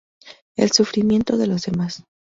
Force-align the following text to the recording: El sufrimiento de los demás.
El 0.55 0.71
sufrimiento 0.71 1.37
de 1.37 1.45
los 1.45 1.61
demás. 1.61 2.03